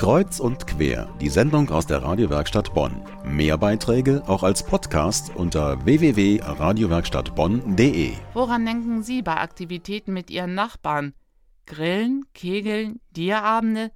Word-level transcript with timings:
Kreuz 0.00 0.40
und 0.40 0.66
quer, 0.66 1.14
die 1.20 1.28
Sendung 1.28 1.68
aus 1.68 1.86
der 1.86 2.02
Radiowerkstatt 2.02 2.72
Bonn. 2.72 3.02
Mehr 3.22 3.58
Beiträge 3.58 4.22
auch 4.26 4.42
als 4.42 4.64
Podcast 4.64 5.36
unter 5.36 5.84
www.radiowerkstattbonn.de. 5.84 8.14
Woran 8.32 8.64
denken 8.64 9.02
Sie 9.02 9.20
bei 9.20 9.36
Aktivitäten 9.36 10.14
mit 10.14 10.30
Ihren 10.30 10.54
Nachbarn? 10.54 11.12
Grillen, 11.66 12.24
Kegeln, 12.32 13.00
Dierabende? 13.10 13.90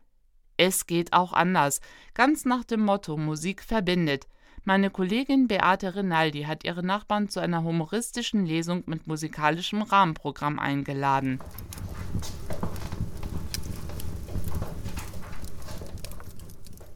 Es 0.58 0.86
geht 0.86 1.14
auch 1.14 1.32
anders. 1.32 1.80
Ganz 2.12 2.44
nach 2.44 2.64
dem 2.64 2.80
Motto 2.80 3.16
Musik 3.16 3.62
verbindet. 3.62 4.26
Meine 4.62 4.90
Kollegin 4.90 5.48
Beate 5.48 5.96
Rinaldi 5.96 6.42
hat 6.42 6.64
ihre 6.64 6.84
Nachbarn 6.84 7.30
zu 7.30 7.40
einer 7.40 7.62
humoristischen 7.62 8.44
Lesung 8.44 8.82
mit 8.84 9.06
musikalischem 9.06 9.80
Rahmenprogramm 9.80 10.58
eingeladen. 10.58 11.40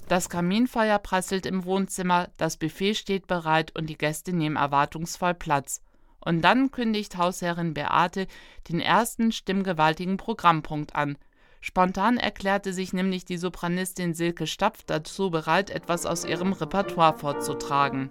Das 0.09 0.31
Kaminfeuer 0.31 0.99
prasselt 0.99 1.45
im 1.45 1.67
Wohnzimmer, 1.67 2.29
das 2.39 2.57
Buffet 2.57 2.95
steht 2.95 3.27
bereit 3.27 3.77
und 3.77 3.89
die 3.89 3.99
Gäste 3.99 4.33
nehmen 4.33 4.57
erwartungsvoll 4.57 5.35
Platz. 5.35 5.83
Und 6.21 6.41
dann 6.41 6.71
kündigt 6.71 7.19
Hausherrin 7.19 7.75
Beate 7.75 8.27
den 8.69 8.81
ersten 8.81 9.33
stimmgewaltigen 9.33 10.17
Programmpunkt 10.17 10.95
an. 10.95 11.19
Spontan 11.61 12.17
erklärte 12.17 12.73
sich 12.73 12.95
nämlich 12.95 13.27
die 13.27 13.37
Sopranistin 13.37 14.15
Silke 14.15 14.47
Stapf 14.47 14.83
dazu 14.85 15.31
bereit, 15.31 15.69
etwas 15.69 16.07
aus 16.07 16.25
ihrem 16.25 16.55
Repertoire 16.55 17.19
vorzutragen. 17.19 18.11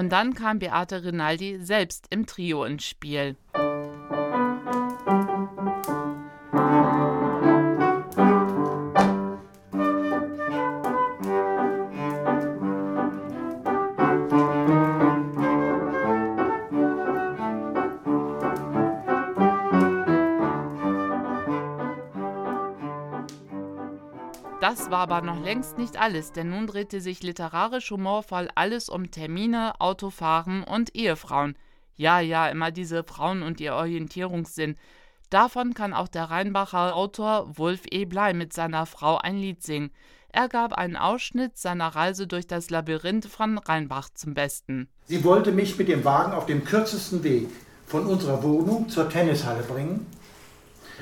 Und 0.00 0.08
dann 0.08 0.32
kam 0.32 0.60
Beate 0.60 1.04
Rinaldi 1.04 1.58
selbst 1.60 2.06
im 2.08 2.24
Trio 2.24 2.64
ins 2.64 2.86
Spiel. 2.86 3.36
Das 24.70 24.88
war 24.88 24.98
aber 24.98 25.20
noch 25.20 25.42
längst 25.42 25.78
nicht 25.78 26.00
alles, 26.00 26.30
denn 26.30 26.50
nun 26.50 26.68
drehte 26.68 27.00
sich 27.00 27.24
literarisch 27.24 27.90
humorvoll 27.90 28.48
alles 28.54 28.88
um 28.88 29.10
Termine, 29.10 29.72
Autofahren 29.80 30.62
und 30.62 30.94
Ehefrauen. 30.94 31.56
Ja, 31.96 32.20
ja, 32.20 32.48
immer 32.48 32.70
diese 32.70 33.02
Frauen 33.02 33.42
und 33.42 33.58
ihr 33.58 33.74
Orientierungssinn. 33.74 34.76
Davon 35.28 35.74
kann 35.74 35.92
auch 35.92 36.06
der 36.06 36.30
Rheinbacher 36.30 36.94
Autor 36.94 37.58
Wolf 37.58 37.80
E. 37.90 38.04
Blei 38.04 38.32
mit 38.32 38.52
seiner 38.52 38.86
Frau 38.86 39.18
ein 39.18 39.38
Lied 39.38 39.60
singen. 39.64 39.90
Er 40.28 40.48
gab 40.48 40.72
einen 40.72 40.94
Ausschnitt 40.94 41.58
seiner 41.58 41.88
Reise 41.88 42.28
durch 42.28 42.46
das 42.46 42.70
Labyrinth 42.70 43.26
von 43.26 43.58
Rheinbach 43.58 44.10
zum 44.14 44.34
Besten. 44.34 44.88
Sie 45.06 45.24
wollte 45.24 45.50
mich 45.50 45.78
mit 45.78 45.88
dem 45.88 46.04
Wagen 46.04 46.32
auf 46.32 46.46
dem 46.46 46.64
kürzesten 46.64 47.24
Weg 47.24 47.48
von 47.88 48.06
unserer 48.06 48.40
Wohnung 48.44 48.88
zur 48.88 49.08
Tennishalle 49.08 49.64
bringen, 49.64 50.06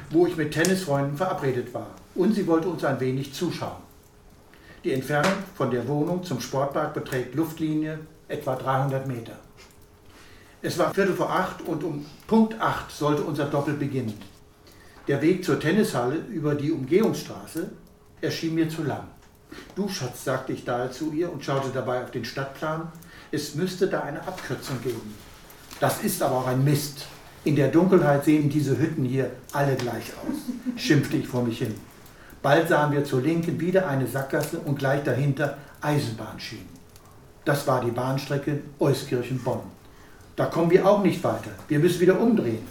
wo 0.08 0.26
ich 0.26 0.38
mit 0.38 0.52
Tennisfreunden 0.52 1.18
verabredet 1.18 1.74
war 1.74 1.90
und 2.18 2.34
sie 2.34 2.46
wollte 2.46 2.68
uns 2.68 2.84
ein 2.84 3.00
wenig 3.00 3.32
zuschauen. 3.32 3.82
Die 4.84 4.92
Entfernung 4.92 5.32
von 5.54 5.70
der 5.70 5.86
Wohnung 5.86 6.24
zum 6.24 6.40
Sportpark 6.40 6.92
beträgt 6.92 7.34
Luftlinie 7.34 8.00
etwa 8.26 8.56
300 8.56 9.06
Meter. 9.06 9.36
Es 10.60 10.76
war 10.78 10.92
Viertel 10.92 11.14
vor 11.14 11.30
acht 11.30 11.62
und 11.62 11.84
um 11.84 12.04
Punkt 12.26 12.60
acht 12.60 12.90
sollte 12.90 13.22
unser 13.22 13.44
Doppel 13.44 13.74
beginnen. 13.74 14.20
Der 15.06 15.22
Weg 15.22 15.44
zur 15.44 15.60
Tennishalle 15.60 16.16
über 16.16 16.56
die 16.56 16.72
Umgehungsstraße 16.72 17.70
erschien 18.20 18.56
mir 18.56 18.68
zu 18.68 18.82
lang. 18.82 19.06
Du, 19.76 19.88
Schatz, 19.88 20.24
sagte 20.24 20.52
ich 20.52 20.64
daher 20.64 20.90
zu 20.90 21.12
ihr 21.12 21.32
und 21.32 21.44
schaute 21.44 21.70
dabei 21.72 22.02
auf 22.02 22.10
den 22.10 22.24
Stadtplan. 22.24 22.90
Es 23.30 23.54
müsste 23.54 23.86
da 23.86 24.00
eine 24.00 24.20
Abkürzung 24.26 24.82
geben. 24.82 25.14
Das 25.80 26.02
ist 26.02 26.20
aber 26.22 26.38
auch 26.38 26.46
ein 26.48 26.64
Mist. 26.64 27.06
In 27.44 27.54
der 27.54 27.68
Dunkelheit 27.68 28.24
sehen 28.24 28.50
diese 28.50 28.76
Hütten 28.76 29.04
hier 29.04 29.30
alle 29.52 29.76
gleich 29.76 30.12
aus, 30.14 30.36
schimpfte 30.76 31.16
ich 31.16 31.28
vor 31.28 31.44
mich 31.44 31.58
hin. 31.58 31.74
Bald 32.42 32.68
sahen 32.68 32.92
wir 32.92 33.04
zur 33.04 33.20
Linken 33.20 33.58
wieder 33.60 33.88
eine 33.88 34.06
Sackgasse 34.06 34.58
und 34.60 34.78
gleich 34.78 35.02
dahinter 35.02 35.58
Eisenbahnschienen. 35.80 36.68
Das 37.44 37.66
war 37.66 37.84
die 37.84 37.90
Bahnstrecke 37.90 38.60
Euskirchen-Bonn. 38.78 39.60
Da 40.36 40.46
kommen 40.46 40.70
wir 40.70 40.86
auch 40.86 41.02
nicht 41.02 41.22
weiter. 41.24 41.50
Wir 41.66 41.80
müssen 41.80 42.00
wieder 42.00 42.20
umdrehen, 42.20 42.64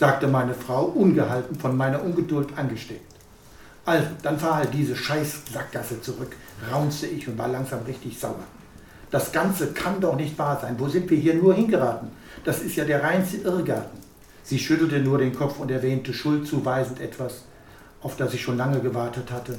sagte 0.00 0.26
meine 0.26 0.54
Frau, 0.54 0.86
ungehalten 0.86 1.58
von 1.58 1.76
meiner 1.76 2.02
Ungeduld 2.02 2.48
angesteckt. 2.56 3.12
Also, 3.84 4.06
dann 4.22 4.38
fahr 4.38 4.56
halt 4.56 4.74
diese 4.74 4.96
scheiß 4.96 5.42
Sackgasse 5.52 6.00
zurück, 6.00 6.36
raunzte 6.72 7.06
ich 7.06 7.28
und 7.28 7.38
war 7.38 7.48
langsam 7.48 7.82
richtig 7.82 8.18
sauer. 8.18 8.44
Das 9.10 9.30
Ganze 9.30 9.72
kann 9.72 10.00
doch 10.00 10.16
nicht 10.16 10.38
wahr 10.38 10.58
sein. 10.60 10.76
Wo 10.78 10.88
sind 10.88 11.10
wir 11.10 11.18
hier 11.18 11.34
nur 11.34 11.54
hingeraten? 11.54 12.08
Das 12.44 12.60
ist 12.60 12.76
ja 12.76 12.84
der 12.84 13.02
reinste 13.02 13.38
Irrgarten. 13.38 14.00
Sie 14.42 14.58
schüttelte 14.58 14.98
nur 15.00 15.18
den 15.18 15.34
Kopf 15.34 15.60
und 15.60 15.70
erwähnte 15.70 16.12
schuldzuweisend 16.12 17.00
etwas, 17.00 17.44
auf 18.02 18.16
das 18.16 18.34
ich 18.34 18.42
schon 18.42 18.56
lange 18.56 18.80
gewartet 18.80 19.30
hatte. 19.30 19.58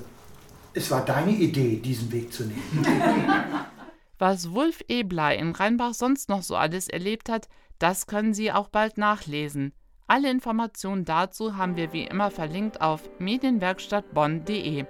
Es 0.74 0.90
war 0.92 1.06
deine 1.06 1.32
Idee, 1.32 1.78
diesen 1.78 2.12
Weg 2.12 2.34
zu 2.34 2.44
nehmen. 2.46 2.86
Was 4.20 4.52
Wulf 4.52 4.82
Eblei 4.88 5.36
in 5.36 5.52
Rheinbach 5.52 5.94
sonst 5.94 6.30
noch 6.30 6.44
so 6.44 6.56
alles 6.56 6.88
erlebt 6.88 7.30
hat, 7.30 7.48
das 7.80 8.08
können 8.08 8.34
Sie 8.34 8.52
auch 8.52 8.70
bald 8.70 8.98
nachlesen. 8.98 9.74
Alle 10.08 10.30
Informationen 10.30 11.06
dazu 11.06 11.58
haben 11.58 11.76
wir 11.76 11.94
wie 11.94 12.04
immer 12.04 12.32
verlinkt 12.32 12.82
auf 12.82 13.02
medienwerkstattbonn.de. 13.20 14.86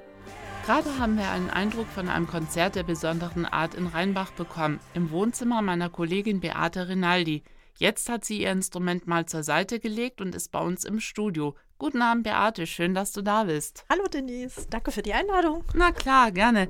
Gerade 0.66 0.98
haben 0.98 1.18
wir 1.18 1.30
einen 1.30 1.50
Eindruck 1.50 1.88
von 1.88 2.08
einem 2.10 2.28
Konzert 2.28 2.76
der 2.76 2.84
besonderen 2.84 3.46
Art 3.46 3.76
in 3.76 3.88
Rheinbach 3.88 4.32
bekommen, 4.32 4.80
im 4.94 5.12
Wohnzimmer 5.12 5.62
meiner 5.62 5.90
Kollegin 5.90 6.40
Beate 6.40 6.88
Rinaldi. 6.88 7.44
Jetzt 7.78 8.10
hat 8.10 8.24
sie 8.24 8.42
ihr 8.42 8.52
Instrument 8.52 9.08
mal 9.08 9.26
zur 9.26 9.44
Seite 9.44 9.80
gelegt 9.80 10.22
und 10.22 10.36
ist 10.36 10.52
bei 10.52 10.60
uns 10.60 10.86
im 10.86 11.00
Studio. 11.00 11.56
Guten 11.80 12.02
Abend, 12.02 12.24
Beate. 12.24 12.68
Schön, 12.68 12.94
dass 12.94 13.12
du 13.12 13.22
da 13.22 13.46
bist. 13.46 13.86
Hallo, 13.90 14.06
Denise. 14.08 14.68
Danke 14.70 14.92
für 14.92 15.02
die 15.02 15.14
Einladung. 15.14 15.64
Na 15.74 15.92
klar, 15.92 16.32
gerne. 16.32 16.70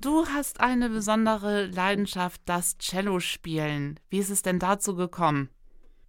Du 0.00 0.26
hast 0.26 0.60
eine 0.60 0.90
besondere 0.90 1.66
Leidenschaft, 1.66 2.40
das 2.44 2.78
Cello 2.78 3.20
spielen. 3.20 3.98
Wie 4.10 4.18
ist 4.18 4.30
es 4.30 4.42
denn 4.42 4.58
dazu 4.58 4.94
gekommen? 4.94 5.50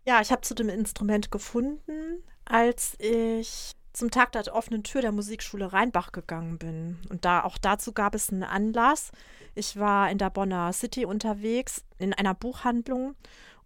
Ja, 0.06 0.22
ich 0.22 0.32
habe 0.32 0.42
zu 0.42 0.54
dem 0.54 0.70
Instrument 0.70 1.32
gefunden, 1.32 2.24
als 2.46 2.96
ich 3.00 3.74
zum 3.94 4.12
Tag 4.12 4.32
der 4.32 4.54
offenen 4.54 4.84
Tür 4.84 5.02
der 5.02 5.12
Musikschule 5.12 5.74
Rheinbach 5.74 6.12
gegangen 6.12 6.58
bin. 6.58 7.00
Und 7.10 7.26
da 7.26 7.44
auch 7.44 7.58
dazu 7.58 7.92
gab 7.94 8.16
es 8.16 8.32
einen 8.32 8.44
Anlass. 8.44 9.12
Ich 9.56 9.78
war 9.78 10.10
in 10.10 10.18
der 10.18 10.30
Bonner 10.30 10.72
City 10.72 11.06
unterwegs, 11.06 11.84
in 11.98 12.14
einer 12.14 12.34
Buchhandlung 12.34 13.16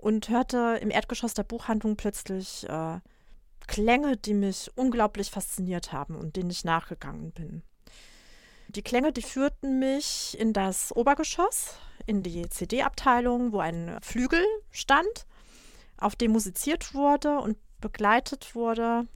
und 0.04 0.28
hörte 0.28 0.78
im 0.82 0.92
Erdgeschoss 0.92 1.34
der 1.34 1.44
Buchhandlung 1.44 1.96
plötzlich 1.96 2.68
äh, 2.68 3.00
Klänge, 3.68 4.18
die 4.18 4.34
mich 4.34 4.70
unglaublich 4.76 5.32
fasziniert 5.32 5.94
haben 5.94 6.16
und 6.16 6.36
denen 6.36 6.50
ich 6.50 6.66
nachgegangen 6.66 7.32
bin. 7.32 7.64
Die 8.68 8.82
Klänge, 8.82 9.14
die 9.14 9.22
führten 9.22 9.80
mich 9.80 10.38
in 10.38 10.52
das 10.52 10.94
Obergeschoss, 10.94 11.78
in 12.06 12.22
die 12.22 12.50
CD-Abteilung, 12.50 13.54
wo 13.54 13.60
ein 13.60 13.98
Flügel 14.02 14.44
stand, 14.72 15.26
auf 15.98 16.18
dem 16.18 16.34
musiziert 16.34 16.94
wurde 16.94 17.40
und 17.40 17.58
begleitet 17.80 18.56
wurde 18.56 19.08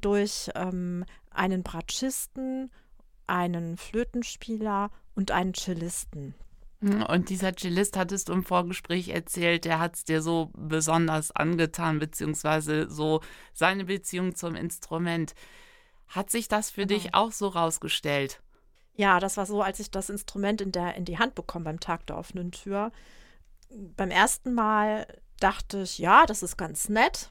durch 0.00 0.50
ähm, 0.56 1.04
einen 1.30 1.62
Bratschisten, 1.62 2.72
einen 3.28 3.76
Flötenspieler 3.76 4.90
und 5.14 5.30
einen 5.30 5.54
Cellisten. 5.54 6.34
Und 7.04 7.30
dieser 7.30 7.54
Cellist 7.54 7.96
hattest 7.96 8.28
du 8.28 8.32
im 8.32 8.44
Vorgespräch 8.44 9.08
erzählt, 9.08 9.64
der 9.64 9.78
hat 9.78 9.96
es 9.96 10.04
dir 10.04 10.22
so 10.22 10.50
besonders 10.54 11.30
angetan, 11.30 11.98
beziehungsweise 11.98 12.90
so 12.90 13.20
seine 13.52 13.84
Beziehung 13.86 14.34
zum 14.34 14.54
Instrument. 14.54 15.34
Hat 16.08 16.30
sich 16.30 16.48
das 16.48 16.70
für 16.70 16.86
genau. 16.86 17.00
dich 17.00 17.14
auch 17.14 17.32
so 17.32 17.48
rausgestellt? 17.48 18.40
Ja, 18.94 19.18
das 19.18 19.36
war 19.36 19.46
so, 19.46 19.62
als 19.62 19.80
ich 19.80 19.90
das 19.90 20.10
Instrument 20.10 20.60
in, 20.60 20.72
der, 20.72 20.94
in 20.94 21.04
die 21.04 21.18
Hand 21.18 21.34
bekomme 21.34 21.64
beim 21.64 21.80
Tag 21.80 22.06
der 22.06 22.16
offenen 22.16 22.52
Tür. 22.52 22.92
Beim 23.96 24.10
ersten 24.10 24.54
Mal 24.54 25.06
dachte 25.40 25.82
ich, 25.82 25.98
ja, 25.98 26.26
das 26.26 26.42
ist 26.42 26.56
ganz 26.56 26.88
nett 26.88 27.30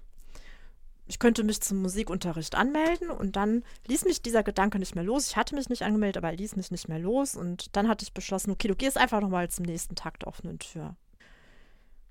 ich 1.05 1.19
könnte 1.19 1.43
mich 1.43 1.61
zum 1.61 1.81
Musikunterricht 1.81 2.55
anmelden 2.55 3.09
und 3.09 3.35
dann 3.35 3.63
ließ 3.87 4.05
mich 4.05 4.21
dieser 4.21 4.43
Gedanke 4.43 4.79
nicht 4.79 4.95
mehr 4.95 5.03
los. 5.03 5.27
Ich 5.27 5.35
hatte 5.35 5.55
mich 5.55 5.69
nicht 5.69 5.83
angemeldet, 5.83 6.17
aber 6.17 6.29
er 6.29 6.37
ließ 6.37 6.55
mich 6.55 6.71
nicht 6.71 6.87
mehr 6.87 6.99
los 6.99 7.35
und 7.35 7.75
dann 7.75 7.87
hatte 7.87 8.03
ich 8.03 8.13
beschlossen, 8.13 8.51
okay, 8.51 8.67
du 8.67 8.75
gehst 8.75 8.97
einfach 8.97 9.19
nochmal 9.19 9.49
zum 9.49 9.65
nächsten 9.65 9.95
der 9.95 10.27
offenen 10.27 10.59
Tür. 10.59 10.95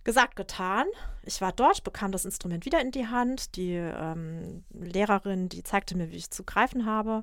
Gesagt, 0.04 0.34
getan. 0.34 0.86
Ich 1.22 1.40
war 1.40 1.52
dort, 1.52 1.84
bekam 1.84 2.10
das 2.10 2.24
Instrument 2.24 2.64
wieder 2.66 2.80
in 2.80 2.90
die 2.90 3.06
Hand. 3.06 3.54
Die 3.54 3.74
ähm, 3.74 4.64
Lehrerin, 4.70 5.48
die 5.48 5.62
zeigte 5.62 5.96
mir, 5.96 6.10
wie 6.10 6.16
ich 6.16 6.30
zu 6.30 6.42
greifen 6.42 6.86
habe. 6.86 7.22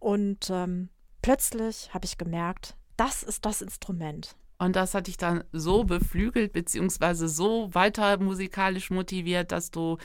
Und 0.00 0.50
ähm, 0.50 0.88
plötzlich 1.22 1.94
habe 1.94 2.04
ich 2.04 2.18
gemerkt, 2.18 2.76
das 2.96 3.22
ist 3.22 3.46
das 3.46 3.62
Instrument. 3.62 4.34
Und 4.58 4.76
das 4.76 4.94
hat 4.94 5.06
dich 5.06 5.16
dann 5.16 5.44
so 5.52 5.84
beflügelt, 5.84 6.52
beziehungsweise 6.52 7.28
so 7.28 7.74
weiter 7.74 8.18
musikalisch 8.18 8.90
motiviert, 8.90 9.52
dass 9.52 9.70
du 9.70 9.98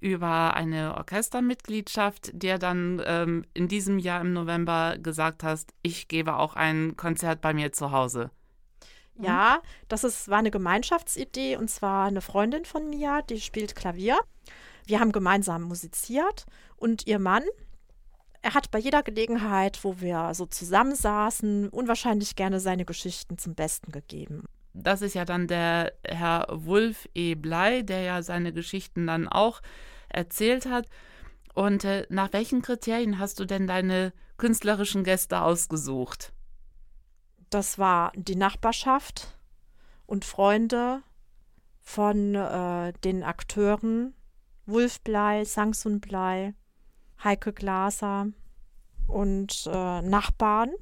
über 0.00 0.54
eine 0.54 0.96
Orchestermitgliedschaft 0.96 2.30
dir 2.34 2.58
dann 2.58 3.02
ähm, 3.06 3.46
in 3.54 3.68
diesem 3.68 3.98
Jahr 3.98 4.20
im 4.20 4.34
November 4.34 4.98
gesagt 4.98 5.42
hast, 5.42 5.72
ich 5.82 6.08
gebe 6.08 6.36
auch 6.36 6.56
ein 6.56 6.96
Konzert 6.96 7.40
bei 7.40 7.54
mir 7.54 7.72
zu 7.72 7.90
Hause. 7.90 8.30
Ja, 9.18 9.62
das 9.88 10.04
ist, 10.04 10.28
war 10.28 10.38
eine 10.38 10.50
Gemeinschaftsidee 10.50 11.56
und 11.56 11.70
zwar 11.70 12.06
eine 12.06 12.20
Freundin 12.20 12.64
von 12.64 12.90
mir, 12.90 13.22
die 13.30 13.40
spielt 13.40 13.76
Klavier. 13.76 14.18
Wir 14.86 15.00
haben 15.00 15.12
gemeinsam 15.12 15.62
musiziert 15.62 16.46
und 16.76 17.06
ihr 17.06 17.18
Mann, 17.18 17.44
er 18.44 18.52
hat 18.52 18.70
bei 18.70 18.78
jeder 18.78 19.02
Gelegenheit, 19.02 19.82
wo 19.84 20.00
wir 20.00 20.34
so 20.34 20.44
zusammensaßen, 20.44 21.70
unwahrscheinlich 21.70 22.36
gerne 22.36 22.60
seine 22.60 22.84
Geschichten 22.84 23.38
zum 23.38 23.54
Besten 23.54 23.90
gegeben. 23.90 24.44
Das 24.74 25.00
ist 25.00 25.14
ja 25.14 25.24
dann 25.24 25.46
der 25.46 25.94
Herr 26.04 26.46
Wulf 26.50 27.08
E. 27.14 27.36
Blei, 27.36 27.80
der 27.80 28.02
ja 28.02 28.22
seine 28.22 28.52
Geschichten 28.52 29.06
dann 29.06 29.28
auch 29.28 29.62
erzählt 30.10 30.66
hat. 30.66 30.88
Und 31.54 31.84
äh, 31.84 32.06
nach 32.10 32.34
welchen 32.34 32.60
Kriterien 32.60 33.18
hast 33.18 33.40
du 33.40 33.46
denn 33.46 33.66
deine 33.66 34.12
künstlerischen 34.36 35.04
Gäste 35.04 35.40
ausgesucht? 35.40 36.34
Das 37.48 37.78
war 37.78 38.12
die 38.14 38.36
Nachbarschaft 38.36 39.38
und 40.04 40.26
Freunde 40.26 41.02
von 41.80 42.34
äh, 42.34 42.92
den 43.04 43.22
Akteuren 43.22 44.12
Wulf 44.66 45.00
Blei, 45.00 45.46
Sangsun 45.46 46.00
Blei, 46.00 46.52
Heike 47.22 47.52
Glaser 47.52 48.26
und 49.06 49.68
äh, 49.72 50.02
Nachbarn. 50.02 50.72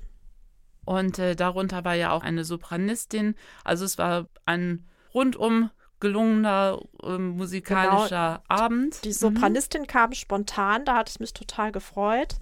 Und 0.85 1.19
äh, 1.19 1.37
darunter 1.37 1.85
war 1.85 1.95
ja 1.95 2.11
auch 2.11 2.23
eine 2.23 2.45
Sopranistin. 2.45 3.35
Also 3.65 3.85
es 3.85 3.99
war 3.99 4.27
ein 4.47 4.87
rundum 5.15 5.71
gelungener 6.01 6.81
äh, 7.05 7.17
musikalischer 7.17 8.43
genau. 8.49 8.63
Abend. 8.63 9.05
Die 9.05 9.09
mhm. 9.09 9.13
Sopranistin 9.13 9.83
mhm. 9.83 9.87
kam 9.87 10.13
spontan, 10.13 10.85
da 10.85 10.97
hatte 10.97 11.13
ich 11.15 11.21
mich 11.21 11.33
total 11.33 11.71
gefreut. 11.71 12.37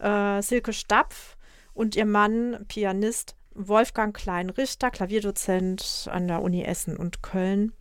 Äh, 0.00 0.42
Silke 0.42 0.72
Stapf 0.72 1.36
und 1.72 1.94
ihr 1.94 2.04
Mann, 2.04 2.64
Pianist 2.66 3.36
Wolfgang 3.54 4.14
Klein-Richter, 4.14 4.90
Klavierdozent 4.90 6.08
an 6.10 6.26
der 6.26 6.42
Uni 6.42 6.64
Essen 6.64 6.96
und 6.96 7.22
Köln. 7.22 7.72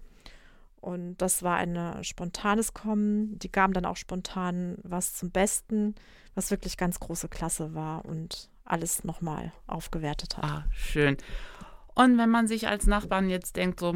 Und 0.85 1.17
das 1.17 1.41
war 1.41 1.57
ein 1.57 2.03
spontanes 2.03 2.75
Kommen. 2.75 3.39
Die 3.39 3.51
gaben 3.51 3.73
dann 3.73 3.85
auch 3.85 3.97
spontan 3.97 4.77
was 4.83 5.15
zum 5.15 5.31
Besten, 5.31 5.95
was 6.35 6.51
wirklich 6.51 6.77
ganz 6.77 6.99
große 6.99 7.27
Klasse 7.27 7.73
war 7.73 8.05
und 8.05 8.51
alles 8.65 9.03
nochmal 9.03 9.51
aufgewertet 9.65 10.37
hat. 10.37 10.43
Ah, 10.43 10.65
schön. 10.71 11.17
Und 11.95 12.19
wenn 12.19 12.29
man 12.29 12.47
sich 12.47 12.67
als 12.67 12.85
Nachbarn 12.85 13.31
jetzt 13.31 13.55
denkt, 13.55 13.79
so, 13.79 13.95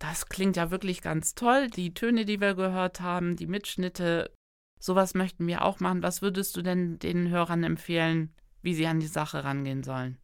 das 0.00 0.28
klingt 0.28 0.56
ja 0.56 0.72
wirklich 0.72 1.02
ganz 1.02 1.36
toll, 1.36 1.68
die 1.68 1.94
Töne, 1.94 2.24
die 2.24 2.40
wir 2.40 2.56
gehört 2.56 3.00
haben, 3.00 3.36
die 3.36 3.46
Mitschnitte, 3.46 4.32
sowas 4.80 5.14
möchten 5.14 5.46
wir 5.46 5.62
auch 5.62 5.78
machen. 5.78 6.02
Was 6.02 6.20
würdest 6.20 6.56
du 6.56 6.62
denn 6.62 6.98
den 6.98 7.28
Hörern 7.28 7.62
empfehlen, 7.62 8.34
wie 8.60 8.74
sie 8.74 8.88
an 8.88 8.98
die 8.98 9.06
Sache 9.06 9.44
rangehen 9.44 9.84
sollen? 9.84 10.18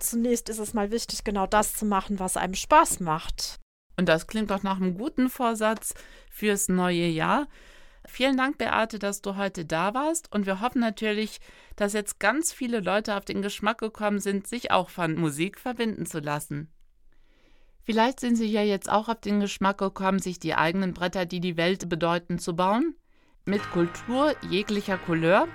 Zunächst 0.00 0.48
ist 0.48 0.58
es 0.58 0.74
mal 0.74 0.90
wichtig, 0.90 1.22
genau 1.22 1.46
das 1.46 1.74
zu 1.74 1.84
machen, 1.84 2.18
was 2.18 2.36
einem 2.36 2.54
Spaß 2.54 2.98
macht. 2.98 3.60
Und 4.02 4.08
das 4.08 4.26
klingt 4.26 4.50
doch 4.50 4.64
nach 4.64 4.80
einem 4.80 4.98
guten 4.98 5.30
Vorsatz 5.30 5.94
fürs 6.28 6.68
neue 6.68 7.06
Jahr. 7.06 7.46
Vielen 8.04 8.36
Dank, 8.36 8.58
Beate, 8.58 8.98
dass 8.98 9.22
du 9.22 9.36
heute 9.36 9.64
da 9.64 9.94
warst. 9.94 10.32
Und 10.32 10.44
wir 10.44 10.60
hoffen 10.60 10.80
natürlich, 10.80 11.38
dass 11.76 11.92
jetzt 11.92 12.18
ganz 12.18 12.52
viele 12.52 12.80
Leute 12.80 13.16
auf 13.16 13.24
den 13.24 13.42
Geschmack 13.42 13.78
gekommen 13.78 14.18
sind, 14.18 14.48
sich 14.48 14.72
auch 14.72 14.90
von 14.90 15.14
Musik 15.14 15.56
verbinden 15.56 16.04
zu 16.04 16.18
lassen. 16.18 16.68
Vielleicht 17.84 18.18
sind 18.18 18.34
sie 18.34 18.46
ja 18.46 18.64
jetzt 18.64 18.90
auch 18.90 19.08
auf 19.08 19.20
den 19.20 19.38
Geschmack 19.38 19.78
gekommen, 19.78 20.18
sich 20.18 20.40
die 20.40 20.56
eigenen 20.56 20.94
Bretter, 20.94 21.24
die 21.24 21.38
die 21.38 21.56
Welt 21.56 21.88
bedeuten, 21.88 22.40
zu 22.40 22.56
bauen. 22.56 22.96
Mit 23.44 23.62
Kultur 23.70 24.34
jeglicher 24.50 24.98
Couleur. 24.98 25.46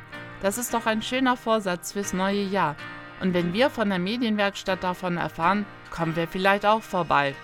Das 0.41 0.57
ist 0.57 0.73
doch 0.73 0.85
ein 0.85 1.01
schöner 1.01 1.35
Vorsatz 1.35 1.91
fürs 1.91 2.13
neue 2.13 2.43
Jahr. 2.43 2.77
Und 3.19 3.33
wenn 3.33 3.51
wir 3.51 3.69
von 3.69 3.89
der 3.89 3.99
Medienwerkstatt 3.99 4.85
davon 4.85 5.17
erfahren, 5.17 5.65
kommen 5.91 6.15
wir 6.15 6.29
vielleicht 6.29 6.65
auch 6.65 6.81
vorbei. 6.81 7.35